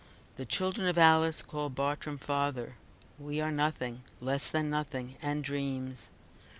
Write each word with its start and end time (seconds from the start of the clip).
The 0.35 0.47
children 0.47 0.87
of 0.87 0.97
Alice 0.97 1.43
called 1.43 1.75
Bartrum 1.75 2.17
father. 2.17 2.75
We 3.19 3.39
are 3.39 3.51
nothing; 3.51 4.01
less 4.19 4.49
than 4.49 4.67
nothing, 4.67 5.15
and 5.21 5.43
dreams. 5.43 6.09